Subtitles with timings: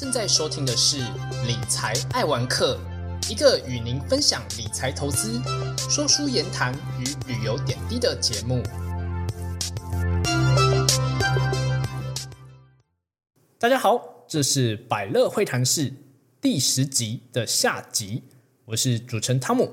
[0.00, 0.96] 正在收听的是
[1.46, 2.80] 理财爱玩客，
[3.28, 5.38] 一个与您分享理财投资、
[5.90, 8.62] 说书言谈与旅游点滴的节目。
[13.58, 15.92] 大家好，这是百乐会谈室
[16.40, 18.22] 第十集的下集，
[18.64, 19.70] 我是主持人汤姆。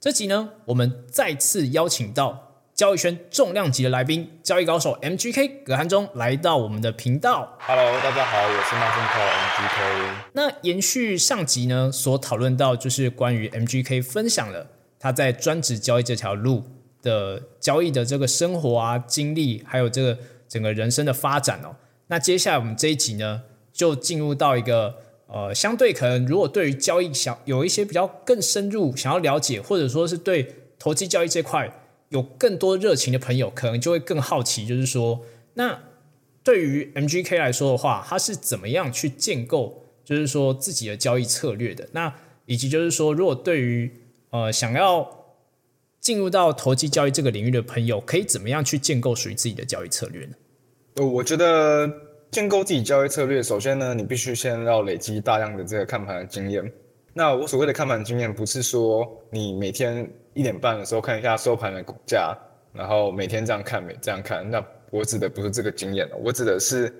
[0.00, 2.47] 这集呢，我们再次邀请到。
[2.78, 7.58] 交易圈重量级的来宾，交易高手 MGK 葛汉中来到我们的频道。
[7.58, 9.02] Hello，大家好，我是 Martin
[9.50, 10.14] MGK。
[10.34, 14.68] 那延续上集呢，所讨论到就是关于 MGK 分享了
[15.00, 16.62] 他在专职交易这条路
[17.02, 20.16] 的交易的这个生活啊、经历，还有这个
[20.48, 21.74] 整个人生的发展哦。
[22.06, 23.42] 那接下来我们这一集呢，
[23.72, 24.94] 就进入到一个
[25.26, 31.68] 呃，相对可能如果对于交易想有一些比较更深入想要了解，或者说是对投机交易这块。
[32.10, 35.20] 有更多热情的朋友，可能就会更好奇，就是说，
[35.54, 35.80] 那
[36.42, 41.86] 对于 MGK 来说的话，他是怎么样去建构，就是说自己的交易策略的？
[41.92, 42.14] 那
[42.46, 43.92] 以及就是说，如果对于
[44.30, 45.36] 呃想要
[46.00, 50.32] 进入到投机交易这个领域的朋友，可以怎么样去建构属于自己的交易策略呢？
[50.94, 51.92] 呃，我觉得
[52.30, 56.72] 建构自己交易策略，首先呢，你必须先要累积大量的这个看盘的经验。
[57.12, 60.10] 那我所谓的看盘经验，不是说你每天。
[60.38, 62.32] 一点半的时候看一下收盘的股价，
[62.72, 64.48] 然后每天这样看，每这样看。
[64.48, 66.94] 那我指的不是这个经验我指的是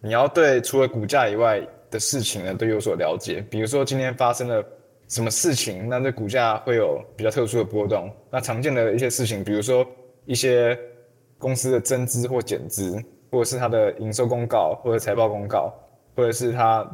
[0.00, 3.40] 你要对除了股价以外的事情呢都有所了解。
[3.48, 4.64] 比如说今天发生了
[5.06, 8.12] 什么事情，那这股价会有比较特殊的波动。
[8.28, 9.86] 那常见的一些事情，比如说
[10.24, 10.76] 一些
[11.38, 15.72] 公司的增资或减资，或者是它的营收公告或者财报公告，
[16.16, 16.84] 或者是它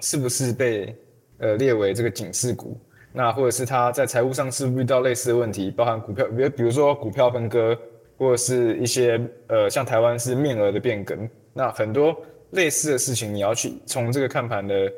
[0.00, 0.96] 是不是被
[1.40, 2.80] 呃列为这个警示股。
[3.12, 7.76] 那或者是他在财务上是不遇到类似的问题，包含股票，比如比如说股票分割，
[8.16, 12.16] 或者是一些呃像台湾是面额的变更，那很多
[12.50, 14.90] 类似的事情，你要去从这个看盘的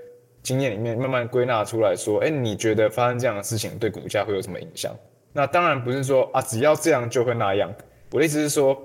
[0.42, 4.94] 经验里面慢慢归纳出来说，哎，你觉得发生这样的事情对股价会有什么影响？
[5.32, 7.72] 那当然不是说啊，只要这样就会那样。
[8.10, 8.76] 我的意思是说，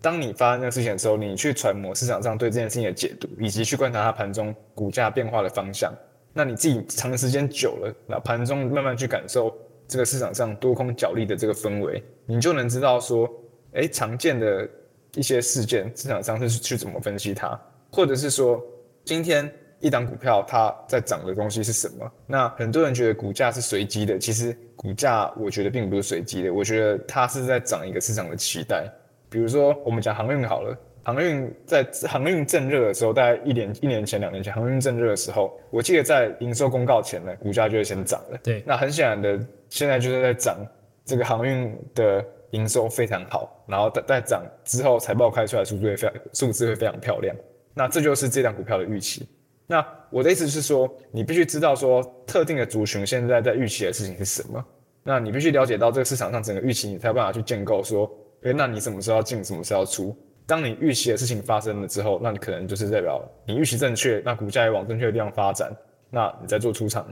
[0.00, 5.92] 当你发生这个事情的时候，你去揣摩市场上对这件事情的解读，以及去观察它盘中股价变化的方向。
[6.32, 9.54] 那你自己长时间久了，那盘中慢慢去感受
[9.86, 13.30] 这个市场上多空角力的这个氛围，你就能知道说，
[13.74, 14.68] 哎，常见的
[15.14, 17.60] 一些事件，市场上是去怎么分析它，
[17.90, 18.62] 或者是说，
[19.04, 22.10] 今天一档股票它在涨的东西是什么？
[22.26, 28.90] 那很多人觉得股价是随机的，其实股价我觉得并不是随机的，我觉得它是在涨一个市场的期待。
[29.28, 30.76] 比如说我们讲航运好了。
[31.04, 38.38] 航运在航运正热的时候，大概一年一年前、两年前，航运正热的时候，我记得在营收公告前呢，股价就会先涨了。
[38.42, 40.56] 对，那很显然的，现在就是在涨，
[41.04, 47.34] 这个航运的营收非常好，然后在在涨之后，财报开出来，数字会非常数字会非常漂亮。
[47.74, 49.28] 那这就是这档股票的预期。
[49.66, 54.64] 那我的意思是说，你必须知道说，特定的族群现在在预期的事情是什么。
[55.02, 58.08] 那你必须了解到这个市场上整个预期，你才有办法去建构说，
[58.42, 60.16] 诶，那你什么时候要进，什么时候要出。
[60.52, 65.74] 当你预期的事情发生了之后，那你可能就是代表你预期正确，那股价也往正确的地方发展，
[66.10, 67.06] 那你在做出场，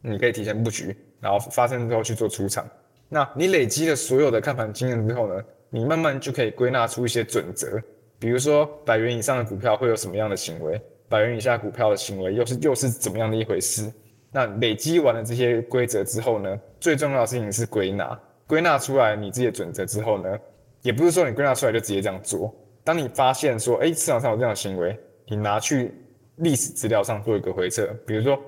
[0.00, 2.66] 你可以提前布局，然后发生之后去做出场。
[3.10, 7.78] 那你累积了所有的看盘经验之后呢，你慢慢就可以归纳出一些准则，
[8.18, 13.92] 比如说百元以上的股票会有什么样的行为，百元以下股票的行为又是又是怎么样的一回事。
[14.32, 20.38] 那累积完了这些规则之后呢，最重要的事情是归纳，归纳出来你自己的准则之后呢，
[20.80, 22.54] 也不是说你归纳出来就直接这样做。
[22.86, 25.92] 当你发现说，哎，市场上有这样的行为，你拿去
[26.36, 28.40] 历史资料上做一个回测，比如说，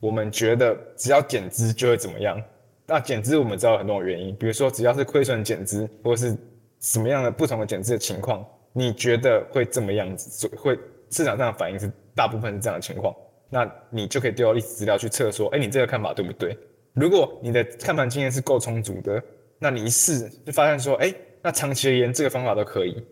[0.00, 2.42] 我们觉得只要减资就会怎么样？
[2.86, 6.34] 那减资我们知道很多原因，比如说只要是亏损减资，或者是
[6.80, 8.42] 什么样的不同的减资的情况，
[8.72, 10.48] 你觉得会怎么样子？
[10.56, 10.74] 会
[11.10, 13.14] 市场上的反应是大部分是这样的情况，
[13.50, 16.56] 那你就可以丢到历史资料去测说，哎，你这个看法对不对？
[16.94, 19.22] 如果你的看盘经验是够充足的，
[19.58, 23.04] 那你一试就发现说，哎，那长期而言这个方法都可以。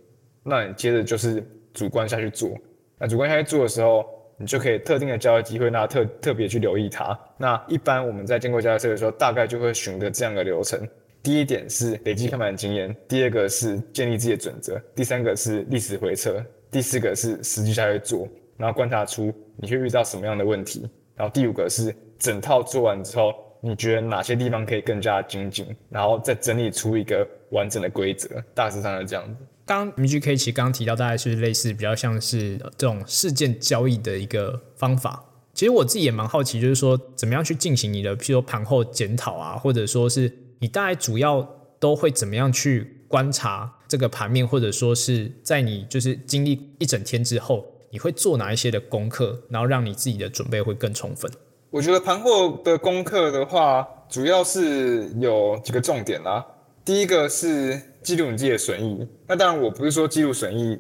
[0.43, 1.45] 那你接着就是
[1.75, 2.51] 主观下去做，
[2.99, 4.05] 那主观下去做的时候，
[4.39, 7.19] 你就可以特定的交易机会，那特特别去留意它。
[7.37, 10.81] 那一般我们在建构交易策略的时候，大概就会循着这样的流程：
[11.23, 18.27] 第一点是累积看盘经验，第二个是建立自己的准则，第三个是历史回测，第四个是实际下去做，
[18.57, 29.45] 然后观察出你会遇到什么样的问题，然后第五个是整套做完之后，你觉得哪些地方可以更加精进，然后再整理出一个完整的规则，大致上是这样子。
[29.71, 35.25] 刚 MGK 其实刚刚提到，大概是类似比较像是这种事件交易的一个方法。
[35.55, 51.31] 其实我自己也蛮好奇，就是说怎么样去进行你的，譬如说盘后检讨啊，或者说是你大概主要都会怎么样去观察这个盘面，或者说是在你就是经历一整天之后，你会做哪一些的功课，然后让你自己的准备会更充分？
[51.71, 56.45] 我觉得盘后的功课的话，主要是有几个重点啦。
[56.85, 59.07] 第一个是记录你自己的损益。
[59.27, 60.79] 那当然，我不是说记录损益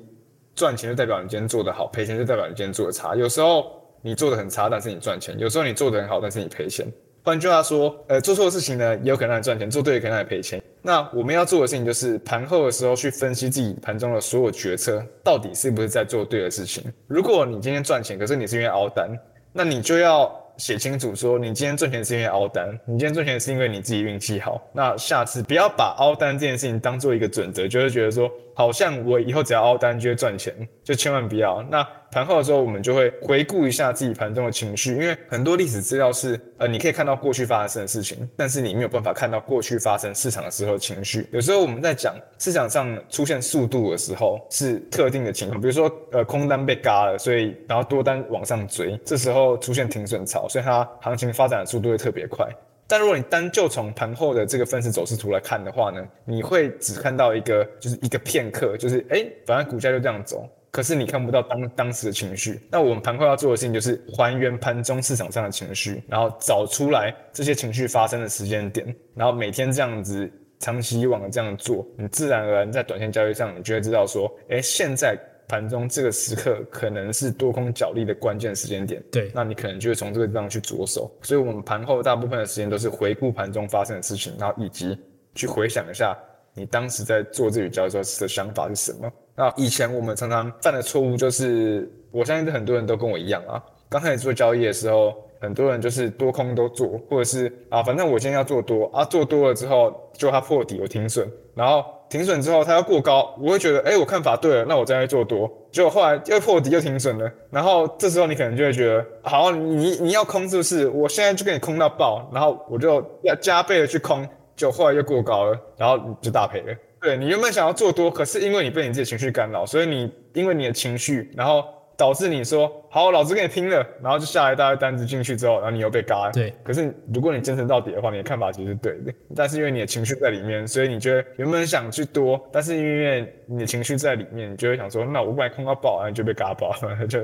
[0.54, 3.14] 赚钱就代表你今天做得好，赔钱就代表你今天做的差。
[3.14, 3.70] 有时候
[4.02, 6.86] 你做的很差，但是你赚钱；有时候你做的很好，但是你赔钱。
[7.22, 10.62] 换句话说，呃，做错的事情呢，也有可能让你赚钱；做对，也可能让你赔钱。
[10.82, 16.82] 那我们要做的事情就是盘后的时候去分析自己盘中的所有决策，到底是不是在做对的事情。
[17.06, 19.10] 如果你今天赚钱，可是你是因为熬单，
[19.52, 20.34] 那你就要。
[20.60, 24.60] 写清楚说，你今天赚钱是因为凹单，你今天赚钱是因为你自己运气好。
[24.74, 28.30] 那下次不要把凹单这件事情当做一个准则，就是觉得说，
[28.60, 30.54] 好像我以后只要凹单就会赚钱，
[30.84, 31.62] 就千万不要。
[31.70, 41.26] 那盘后的时候，我们就会回顾一下自己盘中的情绪，因为很多历史资料是，呃，你可以看到过去发生的事情，但是你没有办法看到过去发生市场的时候情绪。
[41.32, 52.46] 有时候我们在讲市场上出现速度的时候，是特定的情况，比如说，呃，空单被嘎了，所以然后多单往上追，这时候出现停损潮，所以它行情发展的速度会特别快。
[52.90, 60.44] 但如果你单就从盘后的这个分时走势图来看的话呢，你会只看到一个，就是一个片刻，就是哎，反正股价就这样走。
[60.72, 70.28] 可是你看不到当当时的情绪，那我们盘后要做的事情就是还原盘中市场上的情绪，然后找出来这些情绪发生的时间点，然后每天这样子
[70.58, 75.16] 长期以往的这样做，你自然而然在短线交易上，你就会知道说，哎，现在
[75.50, 81.10] 盘中这个时刻可能是多空角力的关键时间点，对，那你可能就会从这个地方去着手。
[81.22, 84.96] 所以，我们盘后大部分的时间都是回顾盘中发生的事情，然后以及
[85.34, 86.16] 去回想一下
[86.54, 89.12] 你当时在做这笔交易时候的想法是什么。
[89.34, 93.60] 那以前我们常常犯的错误就是，我相信很多人都跟我一样啊。
[93.88, 110.88] 刚开始做交易的时候，很多人就是多空都做，或者是啊，反正我今天要做多啊，做多了之后就它破底我停损，然后停损之后它要过高，我会觉得哎，我看法对了，那我再来做多，结果后来又破底又停损了，然后这时候你可能就会觉得，好，你你要空是不是？
[110.88, 116.74] 我现在就给你空到爆，然后我就要加倍的去空，就后来又过高了，然后你就大赔了。
[117.00, 121.64] 对你原本想要做多，可是因为你被你自己情绪干扰，所以你因为你的情绪，然后
[122.00, 126.30] 导致你说好，老子跟你拼了，然后就下来大堆单子进去之后，然后你又被嘎。
[126.32, 137.06] 对，可是如果你真诚到底的话，你的看法其实是对的，但是因为你的情绪在里面，所以你觉得原本想去多，但是因为你的情绪在里面，你就会想说，那我不然空到爆， 然后就被嘎爆了。
[137.06, 137.20] 就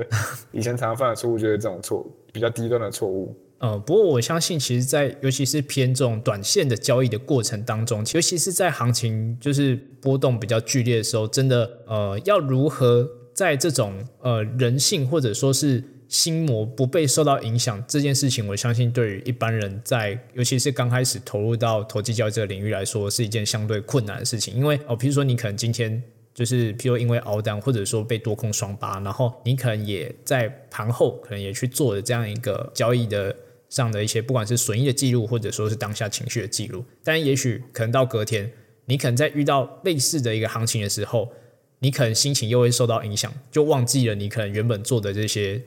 [0.51, 3.35] 以前常常犯的错误就是这种错误，比较低端的错误。
[3.59, 24.55] 呃，不过我相信，其实，在尤其是偏这种短线的交易的过程当中，尤其是在行情就是波动比较剧烈的时候，真的，呃，要如何在这种呃人性或者说是心魔不被受到影响这件事情，我相信对于一般人在尤其是刚开始投入到投机交易这个领域来说，是一件相对困难的事情。
[24.55, 26.01] 因为哦，比如说你可能今天
[26.33, 33.35] 就是，譬如因为熬单或者说被多空双八，然后你可能也在盘后可能也去做了这样一个交易的。
[33.69, 38.49] 上的一些不管是损益的记录，或者说是当下情绪的记录，但也许可能到隔天，
[38.85, 41.29] 你可能在遇到类似的一个行情的时候，
[41.79, 45.61] 你可能心情又会受到影响，就忘记了你可能原本做的这些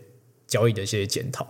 [0.47, 1.47] 交易的一些检讨，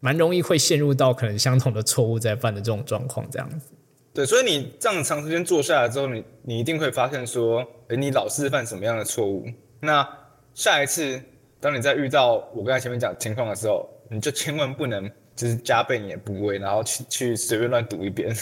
[0.00, 3.66] 蛮容易会陷入到可能相同的错误在犯的这种状况，这样子。
[4.12, 9.46] 对，所以你这样长时间做下来之后，你你一定会发现说，哎，你老是犯什么样的错误？
[9.80, 10.06] 那
[10.54, 11.20] 下一次
[11.60, 15.10] 当你在遇到我刚才前面讲情况的时候，你就千万不能。
[15.36, 18.36] 就是加倍你的部位，然后去去随便乱赌一遍。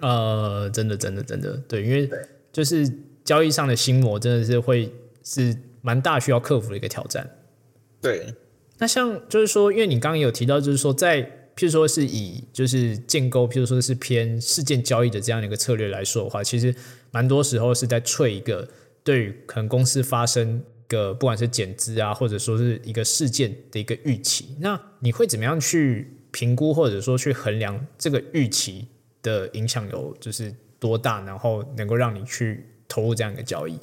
[0.00, 2.10] 呃，真的，真的，真的，对，因为
[2.50, 2.92] 就是
[3.28, 4.90] 交易上的心魔，真的是会
[5.22, 7.28] 是蛮大需要克服的一个挑战。
[8.00, 8.32] 对，
[8.78, 11.22] 那像就是说，因为你刚刚有提到，就是说在
[11.54, 16.74] 譬如说是以就是建构，譬如说是偏事件交易的这样的一个策略来说的话，其实
[17.10, 18.66] 蛮多时候是在吹一个
[19.04, 20.62] 对于可能公司发生。
[20.88, 28.88] 个不管是减资啊，或者说是一个事件的一个预期，那你会怎么样去评估，或者说去衡量这个预期
[29.20, 33.78] 的影响有就是多大，然后能够让你去投入这样一个交易？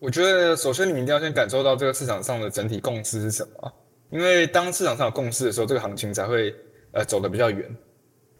[0.00, 3.72] 我觉得首先你一定要先感受到这个市场上的整体共识是什么，
[4.10, 6.54] 因为当市场上有共识的时候，这个行情才会
[6.92, 7.68] 呃走得比较远。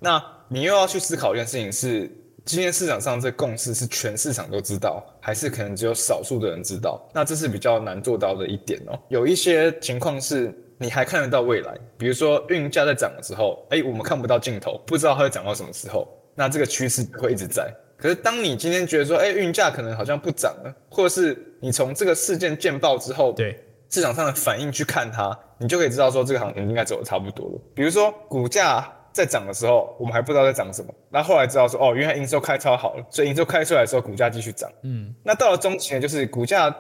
[0.01, 2.11] 那你又要去思考一件事情是。
[2.45, 7.07] 今天市场上这共识是全市场都知道，还是可能只有少数的人知道？
[7.13, 8.99] 那这是比较难做到的一点哦。
[9.11, 16.09] 有一些情况是你还看得到未来，比如说运价在涨的时候，哎，我们看不到尽头，不知道它会涨到什么时候。
[16.35, 17.71] 那这个趋势会一直在。
[17.99, 23.59] 可是当你今天觉得说，哎，运价可能好像不涨了，或者是你从这个事件见报之后，对
[23.91, 27.61] 市场上的反应去看它，你就可以知道说这个行情应该走的差不多了。
[27.75, 28.91] 比如说股价。
[29.11, 30.95] 在涨的时候，我们还不知道在涨什么。
[31.11, 34.71] 那后来知道说，哦，原来营收开超好了，所以营收开出来的时候，股价继续涨。
[34.83, 36.73] 嗯，那到了中期呢，就是股价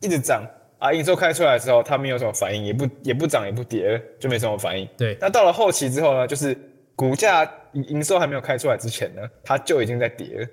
[0.00, 0.42] 一直涨，
[0.80, 4.88] 啊，营收开出来的时候，它没有什么反应，也不也不涨也不跌，就没什么反应。
[4.96, 6.56] 对，那到了后期之后呢，就是
[6.96, 10.46] 股价营营收还没有开出来之前呢，它就已经在跌了。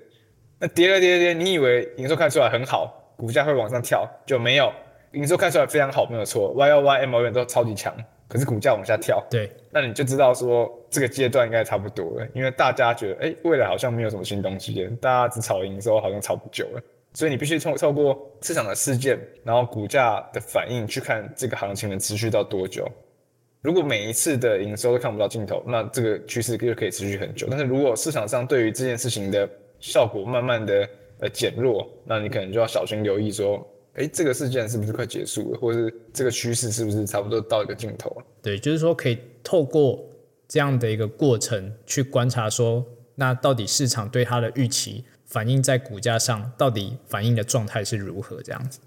[0.62, 4.72] 那跌了跌了跌，你以为营收看出来很好，股价会往上跳，就没有。
[5.10, 7.92] 营收看出来非常好，没有错，Y O Y M O N 都超级强，
[8.28, 9.20] 可是股价往下跳。
[9.28, 16.82] 对，那你就知道说这个阶段应该差不多了，因为大家觉得，哎，未来好像没有什么新东西了，大家只炒营收，好像炒不久了。
[17.12, 22.88] 所以你必须透透过市场的事件，然后股价的反应去看这个行情能持续到多久。
[23.62, 27.48] 如果每一次的营收都看不到尽头，那这个趋势就可以持续很久。
[27.50, 29.48] 但是如果市场上对于这件事情的
[29.82, 33.62] 效果慢慢的呃减弱，那你可能就要小心留意说，
[33.92, 38.24] 哎，这个事件是不是快结束了，或者是这个趋势是不是差不多到一个尽头了？
[38.40, 40.02] 对，就是说可以透过
[40.48, 42.82] 这样的一个过程去观察说，
[43.16, 45.04] 那到底市场对它的预期。
[45.24, 48.42] 反映在股价上，到底反映的状态是如何？
[48.42, 48.78] 这样子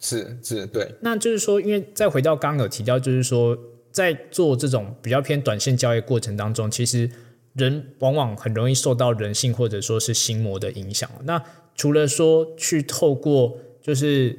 [0.00, 0.92] 是是，对。
[1.00, 3.56] 那就是说，因为再回到刚刚有提到，就是说，
[3.92, 7.08] 在做这种比较偏短线交易过程当中，其实
[7.54, 11.10] 人往往很容易受到人性或者说是心魔的影响。
[11.24, 11.42] 那
[11.74, 14.38] 除了说去透过就是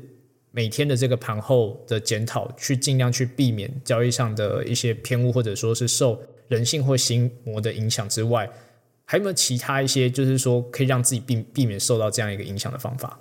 [0.52, 8.50] 每天的这个盘后的检讨，去尽量去避免交易上的一些偏误，或者说是受人性或心魔的影响之外。
[9.06, 13.20] 还有没有其他一些，就是说可以让自己避避免受到这样一个影响的方法？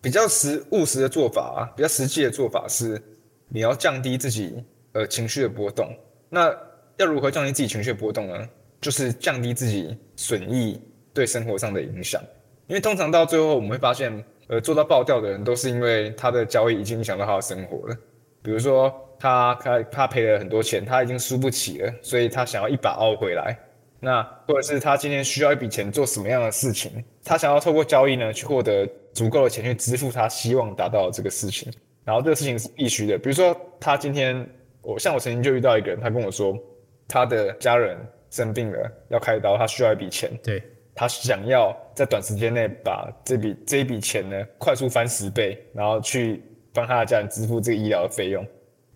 [0.00, 3.00] 比较实务实的做法啊，比较实际的做法是，
[3.48, 4.52] 你要降低自己
[4.92, 5.88] 呃情绪的波动。
[6.28, 6.54] 那
[6.96, 8.48] 要如何降低自己情绪波动呢？
[8.82, 10.78] 就是降低自己损益
[11.14, 12.20] 对生活上的影响。
[12.66, 17.96] 因为通常到最后我们会发现，呃，做到爆掉的人都是因为他的交易已经影响到他的生活了。
[18.42, 23.56] 比如说他他他赔了很多钱，他已经输不起了，所以他想要一把凹回来。
[24.00, 27.04] 那或者是他今天需要一笔钱做什么样的事情？
[27.22, 31.72] 他想要透过交易呢去获得足够的钱去支付他希望达到的这个事情。
[32.04, 33.16] 然后这个事情是必须的。
[33.16, 34.44] 比如说他今天，
[34.80, 36.58] 我像我曾经就遇到一个人，他跟我说
[37.06, 37.96] 他的家人
[38.32, 40.28] 生病了要开刀，他需要一笔钱。
[40.42, 40.60] 对，
[40.92, 48.44] 他想要在短时间内把这笔这一笔钱呢快速翻十倍，然后去帮他的家人支付这个医疗的费用。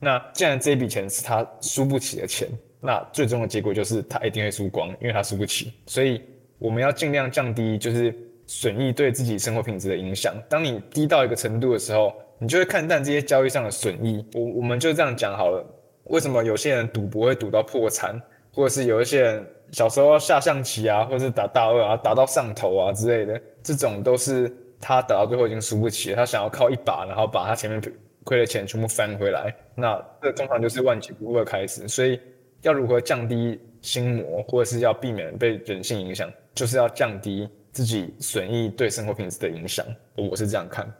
[0.01, 2.49] 那既然这一笔钱是他输不起的钱。
[2.79, 5.73] 那最终的结果就是他一定会输光，因为他输不起。
[5.87, 6.23] 所以
[6.59, 8.15] 我们要尽量降低就是
[8.47, 10.35] 损益对自己生活品质的影响。
[10.49, 14.25] 当你低到一个程度的时候，你就会看淡这些交易上的损益。
[14.35, 15.67] 我我们就这样讲好了。
[16.05, 18.21] 为什么有些人赌博会赌到破产，
[18.57, 27.81] 或者是有一些人小时候下象棋啊，或者是打大二啊，打到上头啊之类的，这种都是他打到最后已经输不起了，他想要靠一把，然后把他前面
[28.25, 29.55] 亏的钱全部翻回来。
[29.77, 31.87] 那这通常就是万劫不复的开始。
[31.87, 32.19] 所以。
[32.63, 39.87] 要如何降低心魔，或者是要避免被人性影响，就是要降低自己损益对生活品质的影响。
[40.17, 40.91] 我是这样看。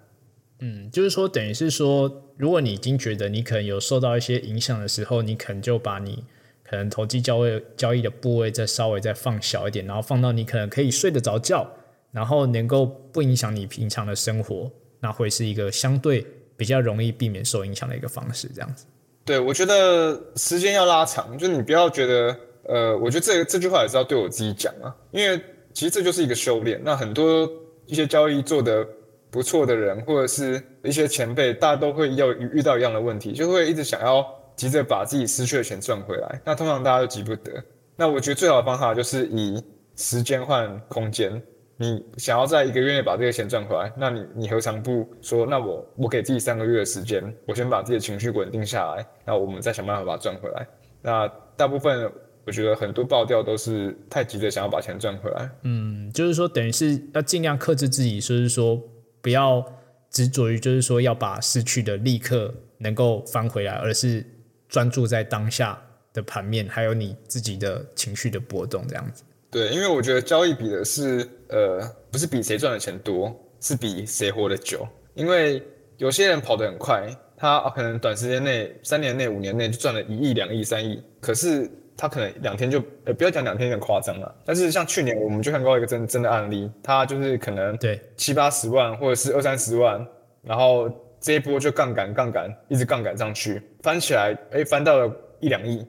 [0.61, 6.23] 嗯，就是说，等于是说，如果你已经觉得你可能有受到一些影响的时候，你可能就把你
[6.69, 11.67] 可能投机交易交易的部位再稍微再放小一点，然后放到你可能可以睡得着觉，
[12.11, 14.71] 然后能够不影响你平常的生活，
[15.01, 18.85] 那会是一个相对比较容易避免受影响的一个方式，这样子。
[19.25, 25.41] 对，我觉得时间要拉长，就你不要觉得，呃，我觉得这这句话也是要对我自己讲啊，因为
[25.73, 26.81] 其实这就是一个修炼。
[26.85, 27.51] 那很多
[27.87, 28.87] 一些交易做的
[29.31, 34.25] 不错的人，或者是一些前辈，大家都会要遇到一样的问题，就会一直想要
[34.57, 36.41] 急着把自己失去的钱赚回来。
[36.45, 37.63] 那通常大家都急不得。
[37.95, 39.63] 那我觉得最好的方法就是以
[39.95, 41.41] 时间换空间。
[41.79, 45.45] 你想要在一个月内把这个钱赚回来，那你你何尝不说？
[45.45, 50.67] 那我我给自己三个月的时间，我先把自己的情绪稳定下来，那我们再想办法把它赚回来。
[51.03, 52.11] 那大部分
[52.47, 55.51] 我觉得很多爆掉都是太急着想要把钱赚回来。
[55.65, 58.83] 嗯，就是说等于是要尽量克制自己，就是说
[59.21, 59.63] 不要
[60.11, 64.25] 执着于就是说要把失去的立刻能够翻回来，而是
[64.69, 65.81] 专注在当下
[66.13, 69.23] 的盘面，还有你自己的情绪的波动这样子。
[69.51, 71.81] 对，因为我觉得交易比的是，呃，
[72.11, 74.87] 不是比谁赚的钱多，是比谁活得久。
[75.15, 75.63] 因为
[75.97, 84.35] 有些人跑得很快，他可能短时间内、三年内、五年内就赚了一亿、两亿、三亿，可是他可能两天就，呃，不要讲两天有点夸张了。
[84.45, 90.07] 但是像去年我们就看到一个真真的案例，他就是可能对七八十万或者是二三十万，
[90.43, 90.91] 然后
[91.27, 95.85] 这一波就杠杆杠杆一直杠杆上去，翻起来，哎，翻到了一两亿。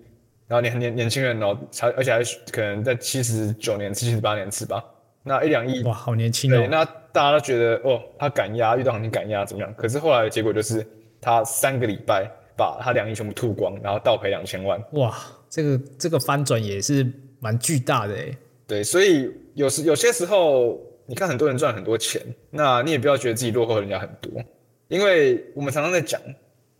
[0.48, 4.84] 然后你很年年轻人哦，才而且还可能在七十九年、七十八年次吧，
[5.22, 6.58] 那一两亿哇，好年轻哦。
[6.58, 9.72] 对，那大家都觉得哦，他敢压，遇到行情敢压怎么样？
[9.75, 10.84] 可是后来的结果就是
[11.22, 12.27] 他三个礼拜
[12.58, 14.84] 把他两亿全部吐光，然后倒赔两千万。
[14.94, 15.15] 哇，
[15.51, 17.06] 这个这个翻转也是
[17.39, 18.36] 蛮巨大的诶。
[18.65, 24.32] 对，所以有时有些时候，你看很多人赚很多钱，那你也不要觉得自己落后人家很多，
[24.88, 26.20] 因为我们常常在讲。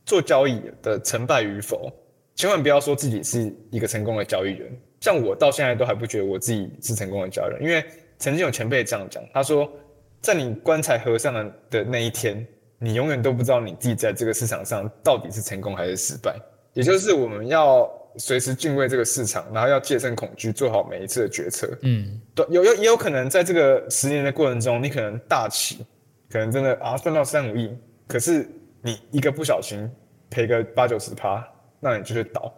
[0.05, 1.91] 做交易的成败与否，
[2.33, 4.71] 千万不要说自己是一个成功的交易人。
[5.01, 7.83] 像我到现在都还不觉得我自己是成功的交易人，因为
[8.17, 9.69] 曾经有前辈这样讲，他说，
[10.21, 12.47] 在你棺材合上的的那一天，
[12.79, 16.39] 你永远都不知道你自己在这个市场上到底是成功还是失败。
[16.71, 17.85] 也就是我们要
[18.17, 21.69] 随时敬畏这个市场，然后要戒慎恐惧，做好每一次的决策。
[21.81, 25.85] 嗯，对，有有也有可能在这个十年的过程中，你可能大起，
[26.29, 27.75] 可能真的啊赚到三五亿，
[28.07, 28.47] 可是
[28.81, 29.89] 你一个不小心
[30.29, 31.45] 赔个八九十趴，
[31.79, 32.53] 那你就会倒，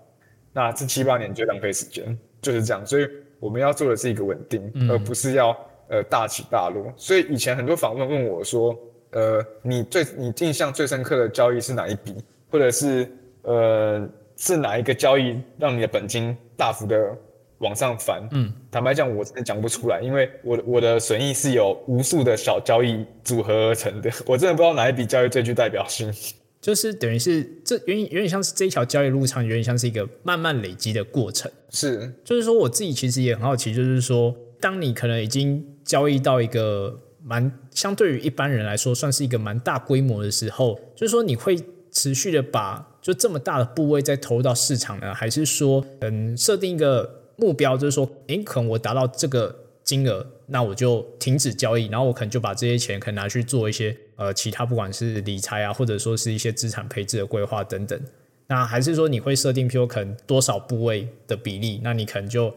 [0.53, 2.85] 那这七八年就浪费时间，就是这样。
[2.85, 3.07] 所以
[3.39, 6.93] 我们要做的是一个稳定，而不是要呃大起大落。
[6.95, 8.77] 所以以前很多访问问我说，
[9.11, 12.15] 呃，你最你印象最深刻的交易是哪一笔，
[12.51, 17.17] 或者是呃是哪一个交易让你的本金大幅的
[17.59, 18.27] 往上翻？
[18.31, 26.11] 嗯，坦白讲，我真的讲不出来，因为我的我的损益是由无数的小交易组合而成的， 我真的不知道哪一笔交易最具代表性。
[26.61, 31.49] 就是等于是这有点有点像是这一条交易路上，有点像是一个慢慢累积的过程。
[31.69, 41.57] 是，就是说我自己其实也很好奇，就是说，当你可能已经交易到一个蛮相对于一般人来说，算是一个蛮大规模的时候，就是说你会
[41.91, 57.99] 持续的把就这么大的部位再投入到市场呢，还是说嗯设定一个目标，就是说，诶，可能我达到这个金额，那我就停止交易，然后我可能就把这些钱可能拿去做一些呃其他不管是理财啊，或者说是一些资产配置的规划等等。
[58.47, 62.53] 那还是说你会设定，譬如可能多少部位的比例，那你可能就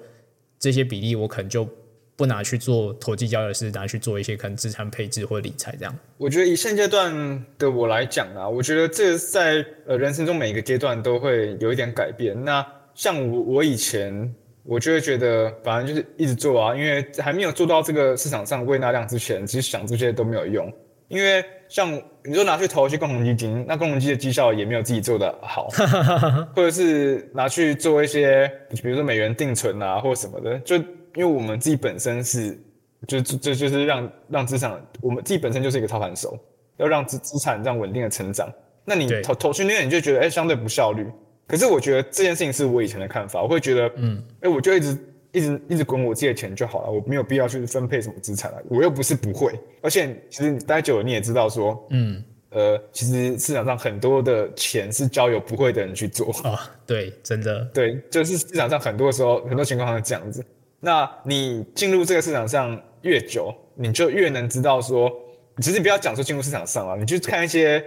[0.58, 1.68] 这些比例，我可能就
[2.16, 5.94] 不拿去做投机交易，是拿去做一些可能资产配置或理财这样。
[6.16, 12.42] 我觉得以现阶段的我来讲啊，我觉得这在呃人生中每一个阶段都会有一点改变。
[12.44, 14.34] 那像我我以前，
[14.64, 20.72] 我就会觉得反正就是一直做啊，因为还没有做到这个市场上喂纳量之前，其实想这些都没有用。
[21.08, 21.92] 因为像
[22.24, 25.68] 你说拿去投一些共同基金，那共同基金的绩效也没有自己做的好，
[26.56, 30.84] 或者是拿去做一些比如说美元定存啊或什么的，就因
[31.16, 32.58] 为我们自己本身是
[33.06, 36.38] 就这就是让让资产，我们自己本身就是一个操盘手，
[36.78, 38.50] 要让资资产这样稳定的成长。
[38.84, 41.06] 那你投投去那边，你就觉得哎、相对不效率。
[41.52, 44.98] 可是我觉得这件事情是我以前的看法，我会觉得嗯，哎、我就一直
[45.32, 49.52] 一直一直滚我自己的钱就好了，我没有必要去分配什么资产啊，我又不是不会。
[49.82, 56.32] 而且其实你待久了你也知道说，嗯，呃，其实市场上很多的钱是交由不会的人去做。
[56.42, 60.42] 啊，对，真的，对，就是市场上很多时候很多情况是这样子。
[60.80, 65.12] 那你进入这个市场上越久，你就越能知道说，
[65.58, 67.84] 其实不要讲说进入市场上啊，你去看一些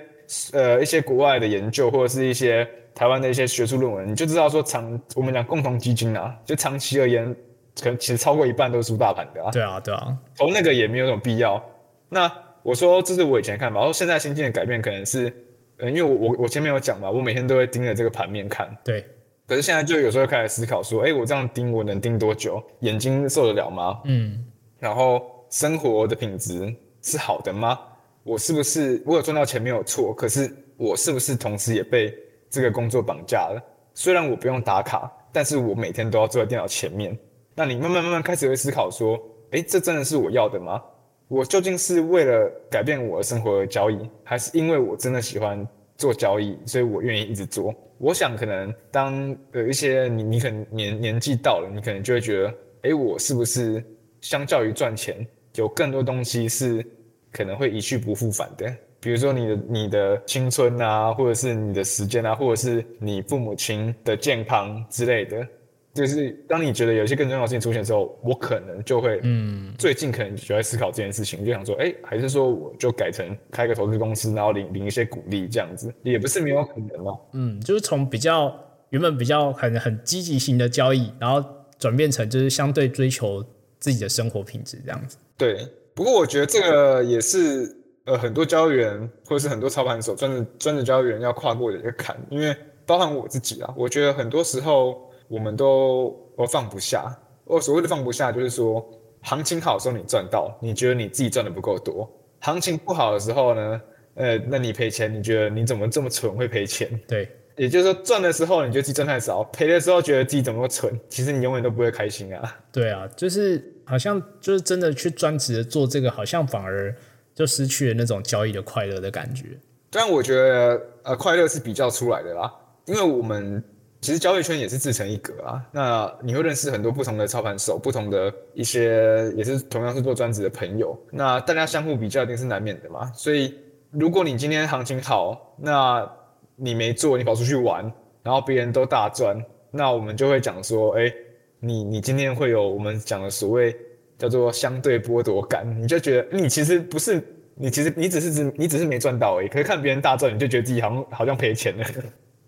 [0.52, 7.36] 呃一些国外的研究或者是一些台湾的一些学术论文，你就知道说长我们讲共同基金啊，就长期而言，
[7.80, 9.52] 可能其实超过一半都是输大盘的啊。
[9.52, 11.62] 对啊，对啊，投那个也没有什么必要。
[12.08, 12.32] 那
[12.64, 15.32] 我说这是我以前的看法，然后现在心境的改变可能是，
[15.80, 19.06] 嗯，因为我我我前面有讲嘛，我每天都会盯着这个盘面看，对，
[19.46, 22.64] 可是现在就有时候开始思考说，哎、我这样盯我能盯多久？
[22.80, 24.00] 眼睛受得了吗？
[24.06, 24.42] 嗯，
[24.80, 27.78] 然后生活的品质是好的吗？
[28.24, 30.14] 我是不是我有赚到钱没有错？
[30.14, 32.12] 可是我是不是同时也被
[32.50, 33.62] 这个工作绑架了？
[33.94, 37.18] 虽然我不用打卡，但是我每天都要坐在电脑前面。
[37.56, 39.18] 那你慢慢慢慢开始会思考说，
[39.52, 40.82] 哎、这真的是我要的吗？
[41.28, 45.66] 我究竟是为了改变我的生活而交易，还是因为我真的喜欢
[45.98, 47.74] 做交易，所以我愿意一直做？
[47.98, 52.54] 我想可能当有一些你你可能年年纪到了，你可能就会觉得，
[52.84, 53.84] 哎，我是不是
[54.20, 56.86] 相较于赚钱，有更多东西是
[57.32, 58.76] 可能会一去不复返的？
[59.06, 65.48] 比如说你的你的青春啊，或者是你的时间啊，或者是你父母亲的健康之类的。
[65.94, 77.14] 就是当你觉得有一些更重要的事情出现的时候，我可能就会，嗯，最近可能就在思考这件事情，就想说，哎、还是说我就改成开个投资公司，然后领领一些股利这样子，也不是没有可能嘛。
[77.34, 78.52] 嗯，就是从比较
[78.90, 83.46] 原本比较很很积极型的交易，然后转变成就是相对追求
[83.80, 85.16] 自己的生活品质这样子。
[85.38, 85.56] 对，
[85.94, 87.74] 不过我觉得这个也是
[88.06, 97.16] 呃很多交易员或者是很多操盘手专职专职交易员要跨过的一个坎，因为包含我自己啊，我觉得很多时候我们都我放不下。
[97.46, 98.84] 我所谓的放不下，就是说
[99.22, 102.08] 行情好的时候你赚到，你觉得你自己赚的不够多；
[102.40, 103.82] 行情不好的时候呢，
[104.16, 106.90] 呃，那你赔钱，你觉得你怎么这么蠢会赔钱？
[107.08, 112.58] 对，也就是说，赚的时候你觉得自己赚太少，赔的时候觉得自己怎么蠢，其实你永远都不会开心啊。
[112.72, 116.96] 对啊，就是好像就是真的去专职的做这个，好像反而
[117.36, 119.46] 就失去了那种交易的快乐的感觉。
[119.92, 122.52] 但我觉得，呃，快乐是比较出来的啦，
[122.86, 123.64] 因为我们
[124.02, 125.64] 其实交易圈也是自成一格啊。
[125.72, 133.12] 那你会认识很多不同的操盘手，不同的一些也是同样是做专职的朋友，那大家相互比较一定是难免的嘛。
[133.14, 133.54] 所以，
[133.92, 136.10] 如果你今天行情好，那
[136.56, 137.90] 你没做，你跑出去玩，
[138.22, 141.14] 然后别人都大赚，那我们就会讲说，哎，
[141.60, 143.76] 你你今天会有我们讲的所谓
[144.18, 147.22] 叫做相对剥夺感，你就觉得你其实不是，
[147.56, 151.86] 你其实你只是只你只是没赚到而已，可是看别人大赚，你就觉得自己好像好像赔钱了，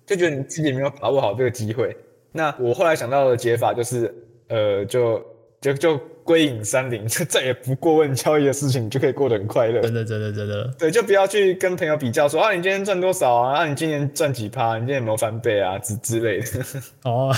[0.06, 1.96] 就觉得你自己没有把握好这个机会。
[2.32, 4.14] 那我后来想到的解法就是，
[4.48, 5.24] 呃，就
[5.62, 6.02] 就就。
[6.28, 9.80] 归隐山林，就 再也不过问交易的事情，你就可以过得很快乐。
[9.80, 10.68] 真的，真的，真的。
[10.78, 13.60] 对，就不要去跟朋友比较，说啊，你今天赚多少啊？
[13.60, 14.74] 啊，你今年赚几趴？
[14.74, 15.80] 你今年有没有翻倍啊？
[15.80, 16.66] 之之类的。
[17.10, 17.34] 哦，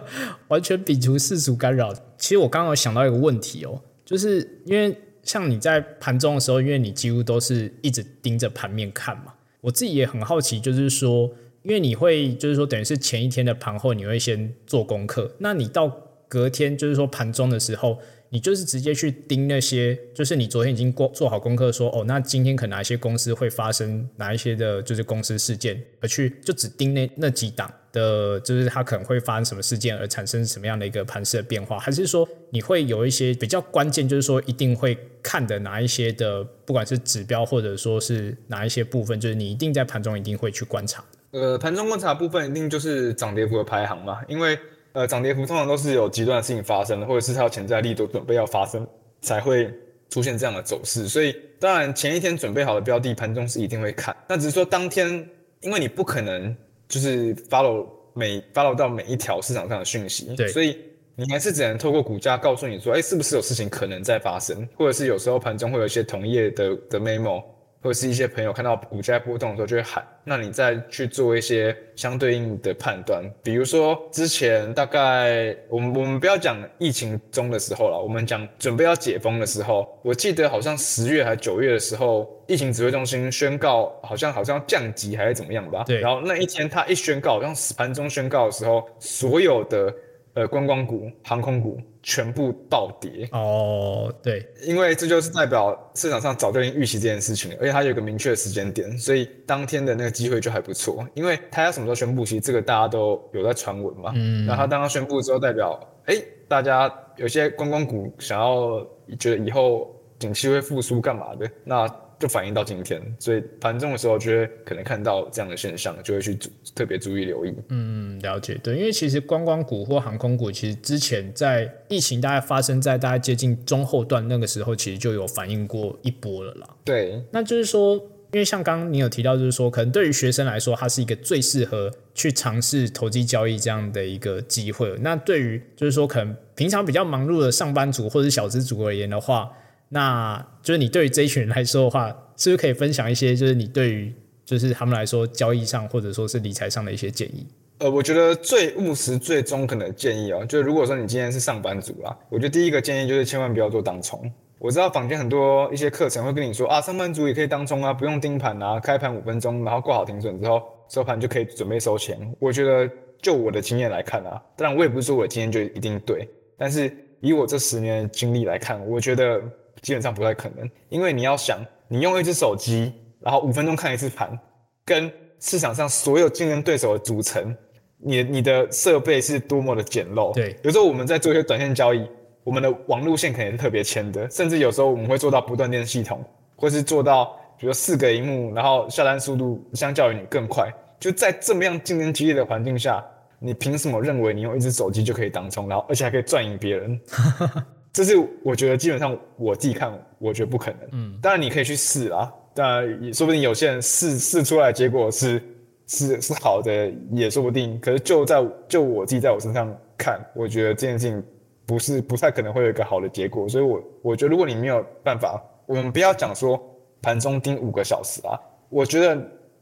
[0.48, 1.94] 完全摒除世俗干扰。
[2.18, 9.32] 其实我刚刚想到一个问题哦，就是因为像你在盘中的时候，因为你几乎都是一直盯着盘面看嘛。
[9.62, 11.30] 我自己也很好奇，就是说，
[11.62, 15.34] 因为你会，就是说，等于是前一天的盘后，你会先做功课。
[15.38, 15.90] 那你到
[16.34, 17.98] 隔天，就是说盘中的时候。
[18.30, 41.04] 你就是直接去盯那些，就是你昨天已经过做好功课，说哦，那今天可能哪一些公司会发生哪一些的，就是公司事件，而去就只盯那那几档的，就是它可能会发生什么事件而产生什么样的一个盘势的变化，还是说你会有一些比较关键，就是说一定会看的哪一些的，不管是指标或者说是哪一些部分，就是你一定在盘中一定会去观察。
[41.30, 44.58] 呃，盘中观察部分一定就是涨跌幅的排行嘛，因为。
[44.94, 48.86] 呃，涨跌幅通常都是有极端的事情发生，或者是它有潜在力度准备要发生，
[49.20, 49.68] 才会
[50.08, 51.08] 出现这样的走势。
[51.08, 54.16] 所以，当然前一天准备好的标的，盘中是一定会看。
[54.28, 55.28] 那只是说当天，
[55.62, 56.56] 因为你不可能
[56.88, 60.78] 就是 follow 每 follow 到每一条市场上的讯息，对，所以
[61.16, 67.42] 你还是只能透过股价告诉你说，哎，是不是有事情可能在发生，或者是有时候盘中会有一些同业的的 memo。
[67.84, 85.84] 或者是一些朋友看到股价波动的时候就会喊，那你再去做一些相对应的判断，比如说之前大概我们我们不要讲疫情中的时候了，我们讲准备要解封的时候，我记得好像十月还九月的时候，疫情指挥中心宣告好像好像降级还是怎么样吧？
[85.86, 86.00] 对。
[86.00, 89.94] 然后那一天他一宣告，好像盘中宣告的时候，所有的
[90.34, 91.80] 呃观光股、航空股。
[92.06, 101.02] 全部暴跌哦，对，因为这就是代表市场上早就已经预期这件事情了，而且它有一个明确的时间点，所以当天的那个机会就还不错。
[101.14, 104.12] 因为它要什么时候宣布，其实这个大家都有在传闻嘛。
[104.16, 106.16] 嗯，然后当它宣布之后，代表哎，
[106.46, 108.86] 大家有些观光股想要
[109.18, 112.03] 觉得以后景气会复苏干嘛的，那。
[112.24, 116.34] 就反映到今天，所以盘中的时候，就会可能看到这样的现象，就会去
[116.74, 117.52] 特别注意留意。
[117.68, 118.58] 嗯，了解。
[118.62, 126.66] 对，因为其实观光股或航空股，其实之前在疫情大概发生在大概接近中后段那个时候，其实就有反映过一波了啦。
[126.82, 127.96] 对，那就是说，
[128.32, 134.96] 因为像刚刚你有提到，就是说，可能对于学生来说，它是一个最适合去尝试投机交易这样的一个机会。
[135.02, 139.52] 那对于就是说，可能平常比较忙碌的上班族或者小资族而言的话，
[139.94, 144.12] 那就是你对于这一群人来说的话，是不是可以分享一些，就是你对于
[144.44, 147.46] 就是他们来说交易上或者说是理财上的一些建议？
[147.78, 154.28] 呃，我觉得最务实、最中肯的建议啊，就是如果说你今天是上班族啦，我觉得第一个建议就是千万不要做当冲。
[154.58, 162.18] 我知道坊间很多一些课程会跟你说啊，上班族也可以当冲啊，不用盯盘啊，开盘五分钟，然后挂好停损之后收盘就可以准备收钱。
[162.40, 162.90] 我觉得
[163.22, 166.28] 就我的经验来看啊，当然我也不是说我的经验就一定对，
[166.58, 169.40] 但是以我这十年的经历来看，我觉得。
[169.84, 174.36] 基本上不太可能，因为你要想，你用一只手机，然后五分钟看一次盘，
[174.82, 177.54] 跟市场上所有竞争对手的组成，
[177.98, 180.32] 你你的设备是多么的简陋。
[180.32, 182.08] 对，有时候我们在做一些短线交易，
[182.42, 186.24] 我们的网路线可能是特别牵的，甚至有时候我们会做到不断电系统，
[186.56, 190.72] 或是做到比如四个荧幕，然后下单速度相较于你更快。
[190.98, 193.04] 就在这么样竞争激烈的环境下，
[193.38, 196.98] 你凭什么认为你用一只手机就可以当冲，然后而且还可以赚赢别人？
[197.94, 200.80] 这是我觉得基本上我自己看，我觉得不可能。
[200.90, 205.40] 嗯，当然你可以去试啊，当然也说不定有些人试试出来结果是
[205.86, 207.78] 是是好的，也说不定。
[207.78, 211.24] 可是就在就我自己在我身上看，我觉得这件事情
[211.64, 213.48] 不是不太可能会有一个好的结果。
[213.48, 216.60] 所以，我我觉得如果你没有办法，我们不要讲说
[217.00, 218.34] 盘中盯五个小时啊，
[218.70, 219.16] 我觉得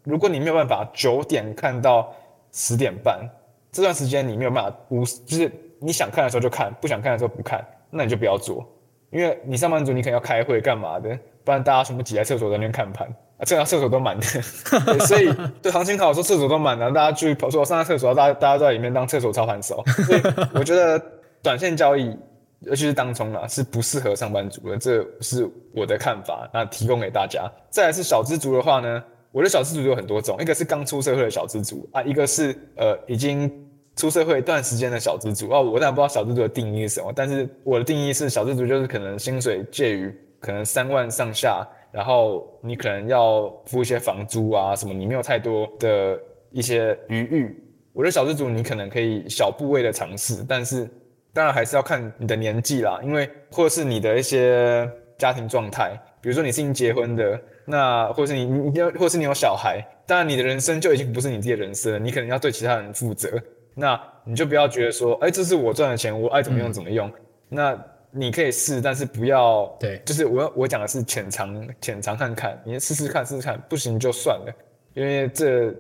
[0.04, 2.10] 如果你没有办法九点看到
[2.50, 3.28] 十点半
[3.70, 7.62] 这段时间，你没有办法无就是你想看的时候就看，不想看的时候不看。
[7.94, 8.66] 那你就不要做，
[9.10, 11.10] 因为你上班族你可能要开会干嘛的，
[11.44, 14.24] 不然大家全部挤在厕所在那边看盘啊，这样厕所都满的，
[15.04, 20.22] 所以对行情好说厕所都满了，大家去跑说我上厕所，大家大家在里面当厕所操盘手，所以
[20.54, 20.98] 我觉得
[21.42, 22.16] 短线交易，
[22.60, 27.46] 尤其是当冲啊，是不适合上班族的，这是我的看法，那提供给大家。
[27.68, 33.52] 再来是小资族的话呢，我的小资族有很多种，一个是刚出社会的小资族啊，一个是呃已经。
[33.94, 46.18] 出社会一段时间的小资族哦，我当然不知道小资族的定义是什么，但是我的定义是小资族就是可能薪水介于可能三万上下，然后你可能要付一些房租啊什么，你没有太多的
[46.50, 47.62] 一些余裕。
[47.92, 50.88] 我觉得小资主你可能可以小部位的尝试，但是
[51.34, 63.28] 当然还是要看你的年纪啦，因为或是你的一些家庭状态，比如说你是已经结婚的，那或是你你要，或是你有小孩，当然你的人生就已经不是你自己的人生，你可能要对其他人负责。
[63.74, 67.10] 那你就不要觉得说，哎，这是我赚的钱，我爱怎么用怎么用。
[67.48, 67.78] 那
[68.10, 74.54] 你可以试，但是不要对，就是我我讲的是浅尝浅尝看看，你试试看试试看，不行就算了，
[74.94, 75.74] 因为这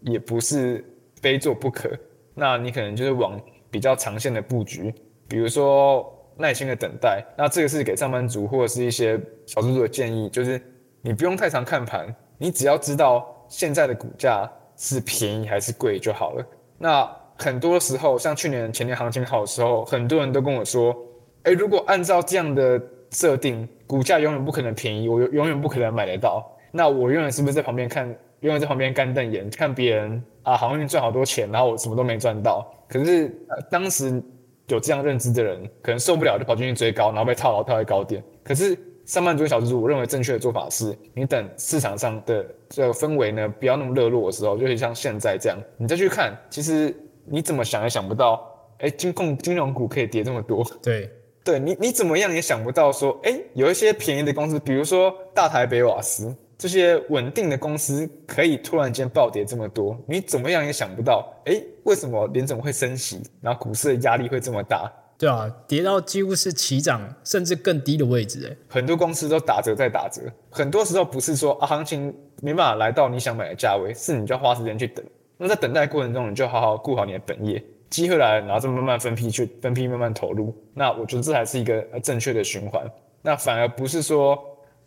[0.00, 0.84] 也不是。
[1.22, 1.90] 非做不可，
[2.34, 4.94] 那你可能就是往比较长线的布局，
[5.26, 6.06] 比如说
[6.36, 7.24] 耐心的等待。
[7.36, 10.60] 那这个是给上班族或者是一些小资主的建议，就是
[11.00, 16.46] 你不用太常看盘，你只要知道现在的股价是便宜还是贵就好了。
[16.78, 20.96] 那很多时候，像去年前年行情好的时候，很多人都跟我说，
[21.42, 26.44] 哎，如果按照这样的设定，股价永远不可能便宜，我永远不可能买得到。
[26.72, 28.06] 那我永远是不是在旁边看？
[28.40, 32.70] 永远在旁边干瞪眼，看别人啊，航运赚好多钱，然后我什么都没赚到。
[32.86, 33.34] 可是
[33.70, 34.22] 当时
[34.68, 38.22] 有这样认知的人，可能受不了，就跑进去追高，然后被套牢，套在高点。
[38.44, 46.94] 可是上班族小资主，我认为正确的做法是，你等市场上的这个氛围呢，不要那么热络的时候，就是像现在这样，你再去看，其实
[47.28, 48.40] 你怎么想也想不到，
[48.78, 50.64] 哎，金控金融股可以跌这么多。
[50.82, 51.10] 对，
[51.44, 56.34] 对你你怎么样也想不到说，哎，有一些便宜的公司，比如说大台北瓦斯。
[56.58, 64.90] 这些稳定的公司可以突然间暴跌这么多，你怎么样也想不到，哎，为什么联总会升息，然后股市的压力会这么大？
[65.18, 72.06] 对啊，跌到几乎是起涨甚至更低的位置，哎，很多公司都打折再打折，很多时候不是说啊行情
[72.40, 75.04] 没办法来到你想买的价位，是你就要花时间去等。
[75.36, 80.54] 那在等待过程中，你就好好顾好你的本业，机会来了，然后再慢慢分批去分批慢慢投入。
[80.74, 82.84] 那我觉得这才是一个正确的循环。
[83.22, 84.38] 那反而不是说。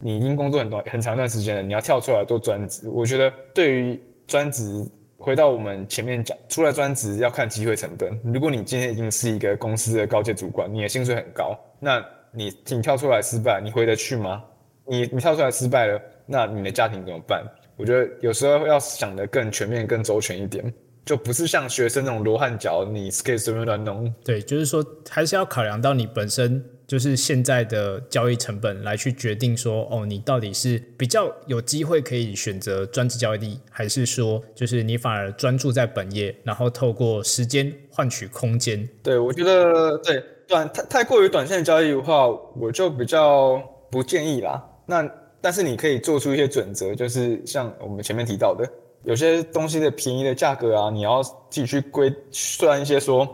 [0.01, 8.17] 你已经工作很多很长一段时间了，你要跳出来做专职，我觉得对于专职，回到我们前面讲，出来专职要看机会成本。
[8.33, 14.41] 如果你今天已经是一个公司的高阶主管，你的薪水很高，那你你跳出来失败，你回得去吗？
[14.85, 17.43] 你你跳出来失败了，那你的家庭怎么办？
[17.79, 20.71] 我觉得有时候要想的更全面、更周全一点，
[21.05, 24.13] 就不是像学生那种罗汉脚，你可以随便乱弄。
[24.23, 26.63] 对，就是说还是要考量到你本身。
[26.89, 38.89] 就是现在的交易成本来去决定说，哦，你到底是比较有机会可以选择专职交易力，还是说，就是你反而专注在本业，然后透过时间换取空间？
[39.03, 43.61] 对，我觉得对短太太过于短线交易的话，我就比较
[43.91, 44.67] 不建议啦。
[44.87, 45.07] 那
[45.41, 48.69] 但是你可以做出一些准则，就是像我们前面提到的，
[49.03, 53.25] 有些东西的便宜的价格啊，你要自己去规算一些说。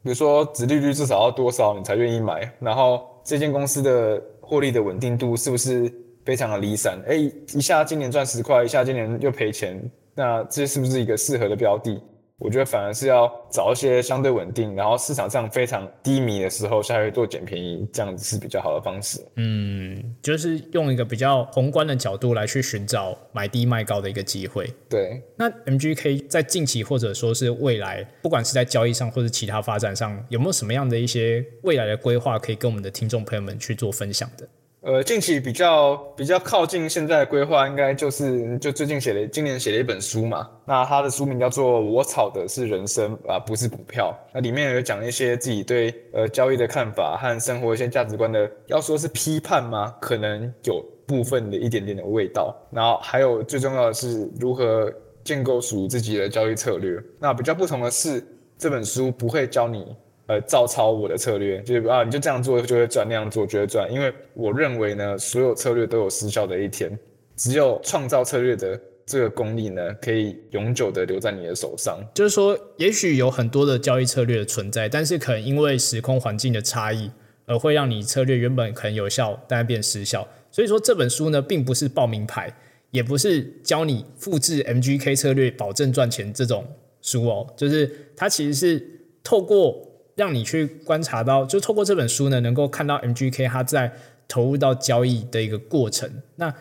[0.00, 2.50] 比如说，殖利率至少要多少你才愿意买？
[2.60, 5.92] 然后这间公司的获利的稳定度是不是
[6.24, 6.98] 非常的离散？
[7.06, 7.16] 哎，
[7.52, 9.78] 一下今年赚十块，一下今年又赔钱，
[10.14, 12.00] 那这是不是一个适合的标的？
[12.38, 19.20] 我觉得反而是要找一些相对稳定，然后市场上非常低迷的时候下去做捡便宜，这样子是比较好的方式。
[19.34, 24.72] 嗯，就是用一个比较宏观的角度来去寻找买低卖高的一个机会。
[24.88, 34.48] 对，那 MGK 在近期或者说是未来，不管是在交易上或者其他发展上，有没有什么样的一些未来的规划可以跟我们的听众朋友们去做分享的？
[34.80, 40.48] 呃，近期比较比较靠近现在的规划，应该就是就最近写的，今年写了一本书嘛。
[40.64, 44.16] 那它的书名叫做《我炒的是人生啊，不是股票》。
[44.32, 49.92] 那里面有讲一些自己对呃交易的看法和生活一些价值观的，要说是批判吗？
[50.00, 52.54] 可能有部分的一点点的味道。
[52.70, 54.92] 然后还有最重要的是如何
[55.24, 57.02] 建构属于自己的交易策略。
[57.18, 58.24] 那比较不同的是，
[58.56, 59.96] 这本书不会教你。
[60.28, 63.90] 呃，照抄我的策略，就是啊，你就这样做就会赚，那样做就会赚。
[63.90, 66.98] 因为我认为呢，所有策略都有失效的一天，
[67.34, 71.98] 只有创造策略的这个功力呢，可以永久的留在你的手上。
[72.14, 77.10] 就是说，也许有很多的交易策略的存在，但是可能因为时空环境的差异，
[77.46, 80.28] 而会让你策略原本可能有效，但变失效。
[80.50, 82.54] 所以说这本书呢，并不是报名牌，
[82.90, 86.66] 也不是教你复制 MGK 策略保证赚钱这种
[87.00, 88.86] 书哦，就是它其实是
[89.24, 89.87] 透过。
[90.18, 93.92] 让你去观察到，就透过这本书呢，能够看到 MGK 他在
[94.26, 96.10] 投入到交易的一个过程。
[96.34, 96.52] 那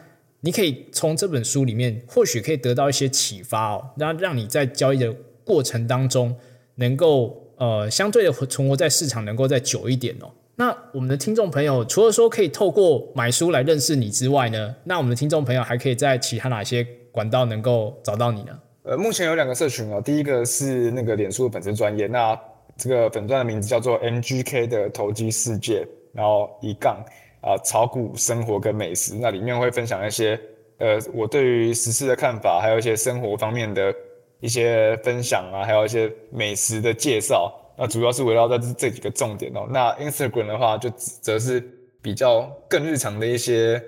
[0.42, 5.12] 你可以从这本书里面，或许可以得到一些启发哦，那让你在交易的
[5.44, 6.36] 过程当中，
[6.76, 10.30] 能够呃相对的存活在市场，能够再久一点哦。
[10.58, 18.52] 那我们的听众朋友，除了说可以透过买书来认识你之外呢，那我们的听众朋友还可以在其他哪些管道能够找到你呢？
[18.84, 22.40] 呃，目前有两个社群哦，第一个是那个脸书的本身专业，那。
[22.78, 27.04] 这个粉钻的名字叫做 MGK 的投机世界，然后一杠
[27.42, 30.40] 啊炒股生活跟美食，那里面会分享一些
[30.78, 33.94] 呃我对于时事的看法，还有一些生活方面的
[34.40, 37.54] 一些分享啊，还有一些美食的介绍。
[37.80, 39.68] 那主要是围绕在这这几个重点哦。
[39.70, 41.64] 那 Instagram 的话，就则是
[42.02, 43.80] 比较更日常的一些，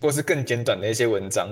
[0.00, 1.48] 或是更简短的一些文章，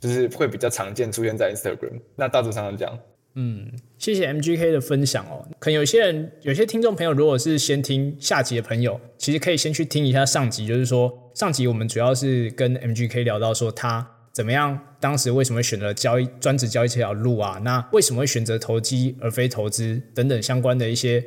[0.00, 2.00] 就是会比较常见出现在 Instagram。
[2.16, 2.98] 那大致上讲，
[3.40, 5.46] 嗯，谢谢 MGK 的分享哦。
[5.60, 14.14] 可能有些人、有些听众朋友，如果是先听下集的朋友，其实可以先去听一下上集，就是说上集我们主要是跟 MGK 聊到说他。
[14.32, 14.78] 怎么样？
[15.00, 17.60] 当时为什么选择交易专职交易这条路啊？
[17.64, 21.24] 那为什么会选择投机而非投资等等相关的一些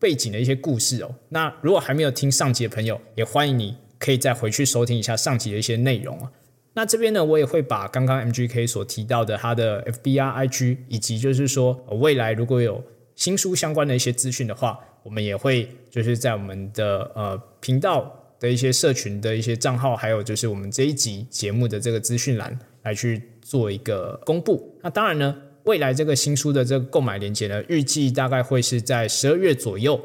[0.00, 1.14] 背景的一些故事哦？
[1.28, 6.30] 那如果还没有听上集的朋友，也欢迎你可以再回去收听一下上集的一些内容啊。
[6.74, 12.84] 那这边呢，我也会把刚刚 MGK 所提到的他的 FBR IG，以及就是说未来如果有
[13.16, 18.20] 新书相关的一些资讯的话，我们也会就是在我们的呃频道。
[18.40, 24.76] 的一些社群的一些账号，还有就是我们这一集节目的这个资讯栏来去做一个公布。
[24.82, 29.98] 那当然呢，未来这个新书的这个购买链接呢，预计大概会是在十二月左右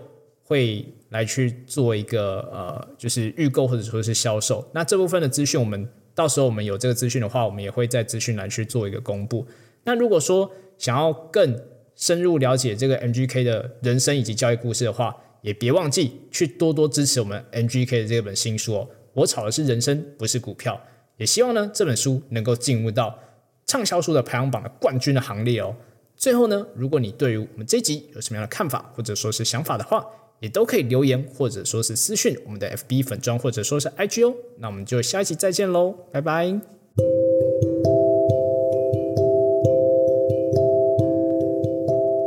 [0.46, 4.66] 会来去做一个呃，就是预购或者说是销售。
[4.74, 9.48] 那这部分的资讯，我们到时候我们有这个资讯的话，我们也会在资讯栏去做一个公布。
[9.86, 11.58] 那如果说想要更
[11.96, 18.90] 深入了解这个 MGK 的人生以及交易故事的话，也别忘记去多多支持我们 MGK 的这本新书哦。
[19.14, 20.78] 我炒的是人生，不是股票。
[21.16, 23.18] 也希望呢这本书能够进入到
[23.66, 25.74] 畅销书的排行榜的冠军的行列哦。
[26.18, 30.06] 最后呢，如果你对于我们这集有什么样的看法或者说是想法的话，
[30.40, 34.34] 也都可以留言或者说是私讯我们的 FB 粉装或者说是 IG 哦。
[34.58, 36.60] 那我们就下一集再见喽，拜拜。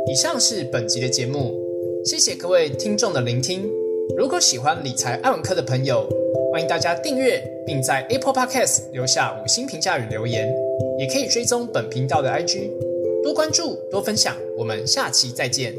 [0.07, 1.59] 以上是本集的节目。
[2.05, 3.67] 谢谢各位听众的聆听。
[4.17, 6.07] 如果喜欢理财爱文科的朋友，
[6.51, 10.53] 欢迎大家订阅，并在 Apple Podcast 留下五星评价与留言。
[10.99, 12.69] 也可以追踪本频道的 IG，
[13.23, 14.35] 多关注，多分享。
[14.57, 15.73] 我们下期再见。